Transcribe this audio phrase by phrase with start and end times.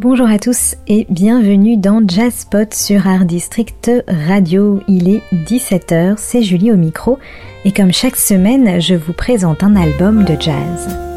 [0.00, 4.80] Bonjour à tous et bienvenue dans Jazzpot sur Art District Radio.
[4.88, 7.18] Il est 17h, c'est Julie au micro
[7.64, 11.09] et comme chaque semaine, je vous présente un album de jazz.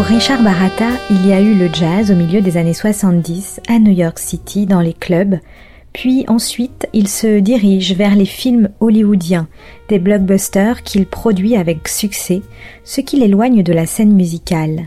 [0.00, 3.78] Pour Richard Barata, il y a eu le jazz au milieu des années 70 à
[3.78, 5.38] New York City dans les clubs,
[5.92, 9.46] puis ensuite il se dirige vers les films hollywoodiens,
[9.90, 12.40] des blockbusters qu'il produit avec succès,
[12.82, 14.84] ce qui l'éloigne de la scène musicale.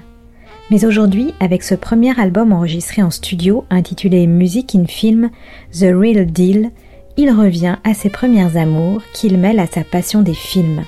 [0.71, 5.29] Mais aujourd'hui, avec ce premier album enregistré en studio intitulé Music in Film,
[5.73, 6.71] The Real Deal,
[7.17, 10.81] il revient à ses premières amours qu'il mêle à sa passion des films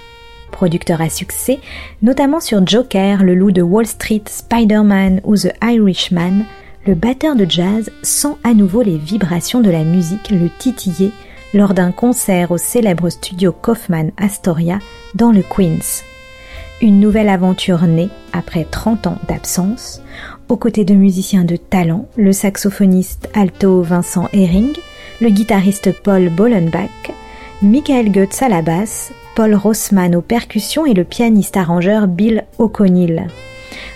[0.56, 1.60] producteur à succès,
[2.02, 6.46] notamment sur Joker, Le Loup de Wall Street, Spider-Man ou The Irishman,
[6.88, 11.12] le batteur de jazz sent à nouveau les vibrations de la musique le titiller
[11.54, 14.80] lors d'un concert au célèbre studio Kaufman Astoria
[15.14, 16.04] dans le Queens.
[16.82, 20.02] Une nouvelle aventure née après 30 ans d'absence,
[20.48, 24.74] aux côtés de musiciens de talent, le saxophoniste alto Vincent Herring,
[25.20, 27.12] le guitariste Paul Bollenbach,
[27.62, 33.28] Michael Goetz à la basse, Paul Rossman aux percussions et le pianiste-arrangeur Bill O'Connell.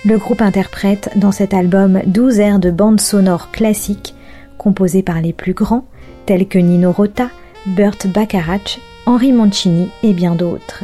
[0.04, 4.16] Le groupe interprète dans cet album 12 airs de bande sonore classique
[4.58, 5.86] composés par les plus grands
[6.26, 7.30] tels que Nino Rota,
[7.66, 10.84] Burt Bacharach, Henri Mancini et bien d'autres.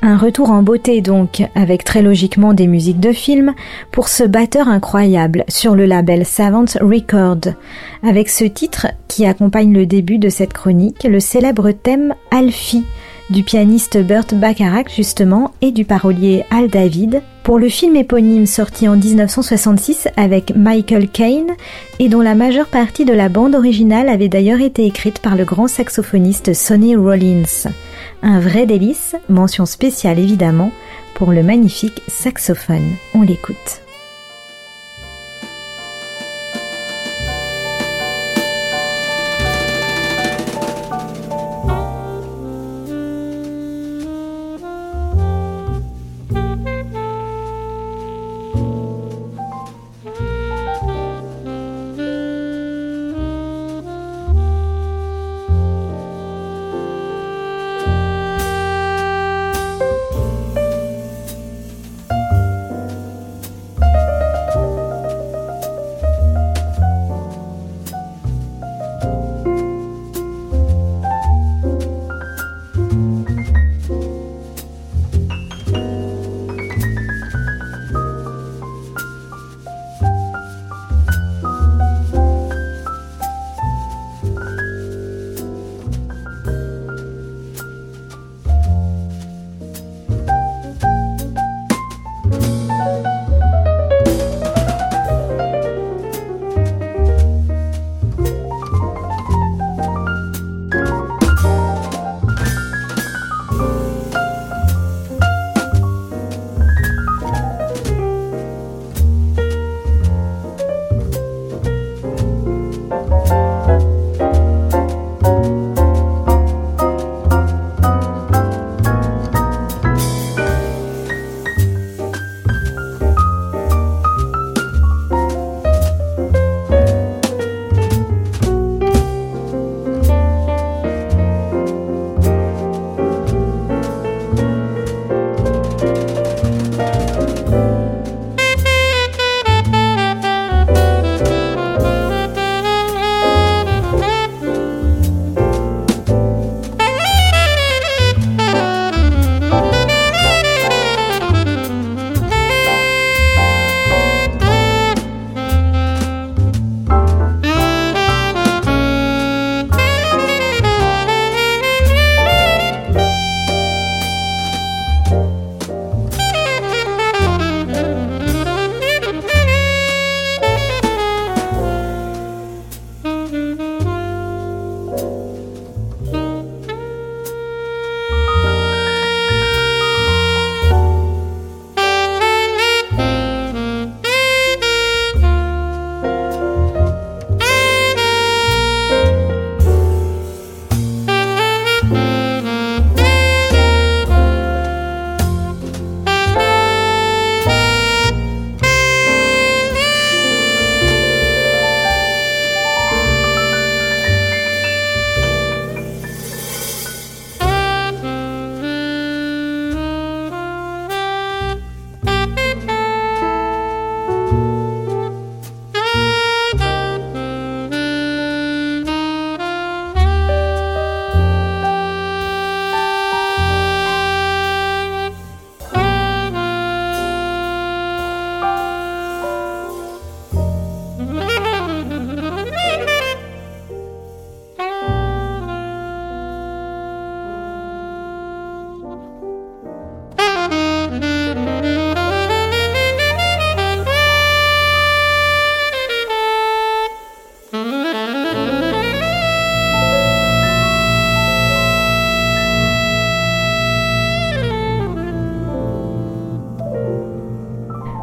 [0.00, 3.54] Un retour en beauté donc, avec très logiquement des musiques de film,
[3.90, 7.52] pour ce batteur incroyable sur le label Savant Record,
[8.02, 12.84] avec ce titre qui accompagne le début de cette chronique, le célèbre thème Alfie,
[13.30, 18.88] du pianiste Burt Bacharach justement et du parolier Al David pour le film éponyme sorti
[18.88, 21.52] en 1966 avec Michael Caine
[21.98, 25.44] et dont la majeure partie de la bande originale avait d'ailleurs été écrite par le
[25.44, 27.70] grand saxophoniste Sonny Rollins.
[28.22, 30.72] Un vrai délice, mention spéciale évidemment
[31.14, 32.94] pour le magnifique saxophone.
[33.14, 33.87] On l'écoute.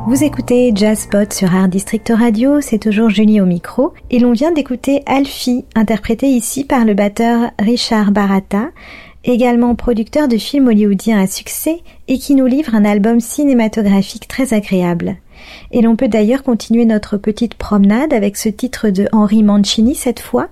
[0.08, 4.52] Vous écoutez Jazzpot sur Art District Radio, c'est toujours Julie au micro, et l'on vient
[4.52, 8.70] d'écouter Alfie, interprété ici par le batteur Richard Barata,
[9.24, 14.54] également producteur de films hollywoodiens à succès et qui nous livre un album cinématographique très
[14.54, 15.18] agréable.
[15.72, 20.20] Et l'on peut d'ailleurs continuer notre petite promenade avec ce titre de Henry Mancini cette
[20.20, 20.50] fois,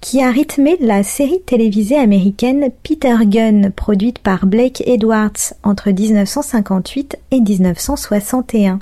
[0.00, 7.18] qui a rythmé la série télévisée américaine Peter Gunn, produite par Blake Edwards entre 1958
[7.30, 8.78] et 1961.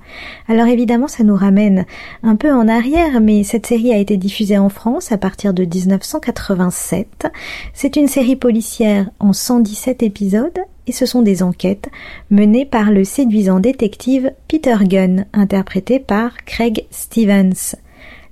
[0.47, 1.87] Alors évidemment, ça nous ramène
[2.23, 5.65] un peu en arrière, mais cette série a été diffusée en France à partir de
[5.65, 7.27] 1987.
[7.75, 11.89] C'est une série policière en 117 épisodes et ce sont des enquêtes
[12.31, 17.77] menées par le séduisant détective Peter Gunn, interprété par Craig Stevens.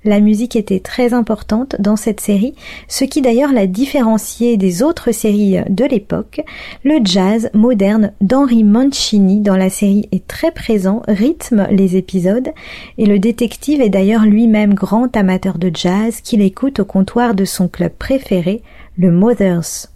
[0.03, 2.53] La musique était très importante dans cette série,
[2.87, 6.41] ce qui d'ailleurs l'a différenciée des autres séries de l'époque.
[6.85, 12.49] Le jazz moderne d'Henry Mancini dans la série est très présent, rythme les épisodes,
[12.97, 17.43] et le détective est d'ailleurs lui-même grand amateur de jazz qu'il écoute au comptoir de
[17.43, 18.61] son club préféré,
[18.97, 19.89] le Mothers.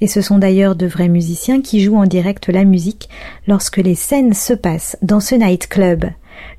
[0.00, 3.08] Et ce sont d'ailleurs de vrais musiciens qui jouent en direct la musique
[3.46, 6.06] lorsque les scènes se passent dans ce nightclub.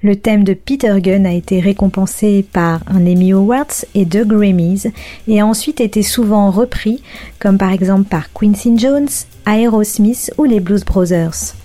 [0.04, 4.88] Le thème de Peter Gunn a été récompensé par un Emmy Awards et deux Grammys
[5.28, 7.02] et a ensuite été souvent repris,
[7.40, 9.10] comme par exemple par Quincy Jones,
[9.48, 11.56] Aerosmith ou les Blues Brothers.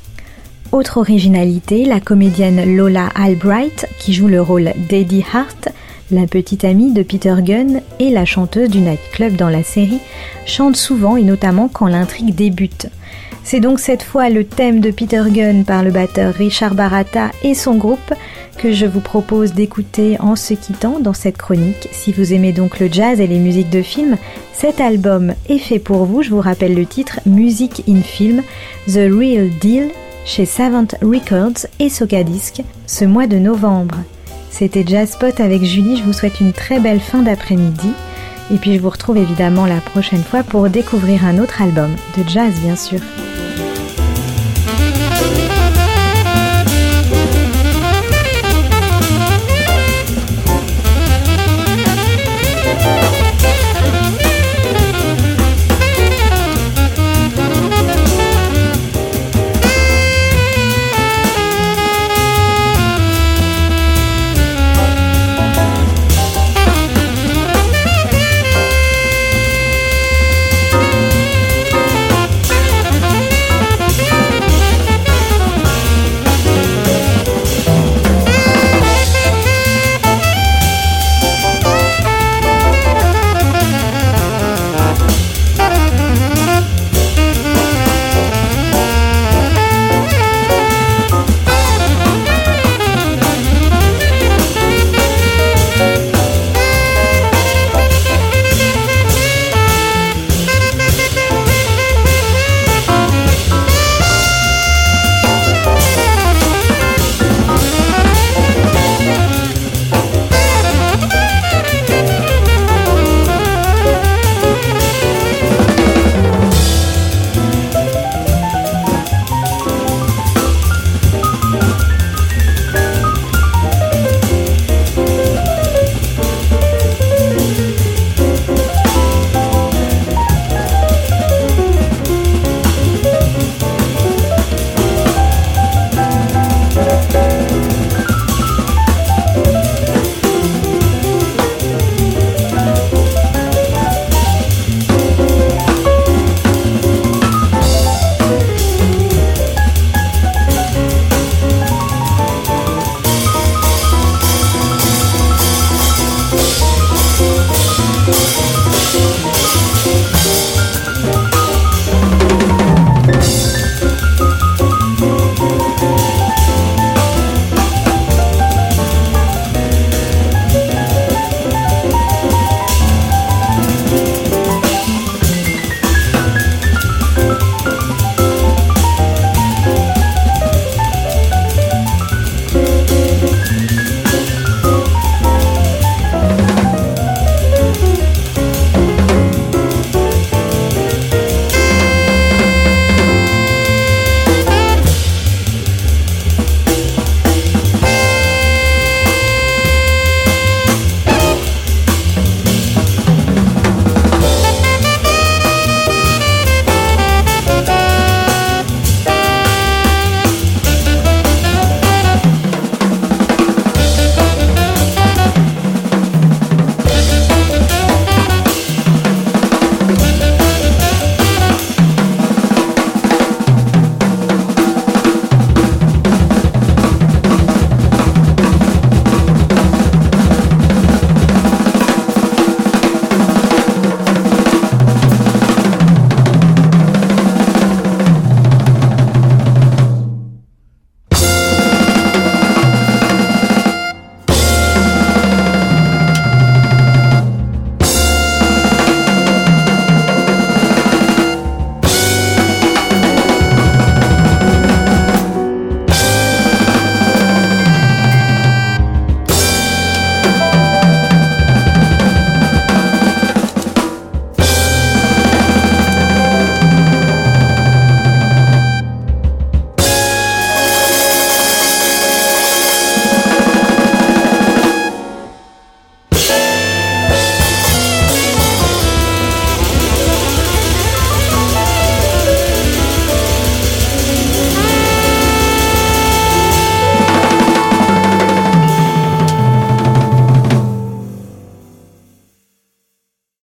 [0.72, 5.68] Autre originalité, la comédienne Lola Albright, qui joue le rôle d'Eddie Hart,
[6.10, 10.00] la petite amie de Peter Gunn et la chanteuse du nightclub dans la série,
[10.46, 12.88] chante souvent et notamment quand l'intrigue débute.
[13.44, 17.54] C'est donc cette fois le thème de Peter Gunn par le batteur Richard Barata et
[17.54, 18.12] son groupe
[18.58, 21.88] que je vous propose d'écouter en se quittant dans cette chronique.
[21.92, 24.16] Si vous aimez donc le jazz et les musiques de film,
[24.52, 26.22] cet album est fait pour vous.
[26.22, 28.42] Je vous rappelle le titre Music in Film,
[28.88, 29.90] The Real Deal
[30.24, 33.98] chez Savant Records et Socadisc ce mois de novembre.
[34.58, 37.92] C'était Jazzpot avec Julie, je vous souhaite une très belle fin d'après-midi.
[38.50, 42.26] Et puis je vous retrouve évidemment la prochaine fois pour découvrir un autre album, de
[42.26, 43.00] jazz bien sûr.